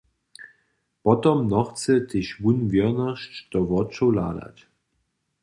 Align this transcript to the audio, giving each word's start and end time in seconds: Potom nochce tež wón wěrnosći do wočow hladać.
Potom 1.05 1.37
nochce 1.55 1.93
tež 2.09 2.27
wón 2.41 2.59
wěrnosći 2.71 3.41
do 3.51 3.59
wočow 3.69 4.09
hladać. 4.13 4.57